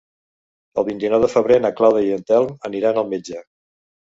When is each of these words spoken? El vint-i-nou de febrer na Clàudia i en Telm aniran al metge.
El 0.81 0.87
vint-i-nou 0.87 1.21
de 1.23 1.29
febrer 1.33 1.57
na 1.67 1.71
Clàudia 1.81 2.09
i 2.09 2.17
en 2.17 2.25
Telm 2.33 2.51
aniran 2.71 2.99
al 3.05 3.13
metge. 3.15 3.45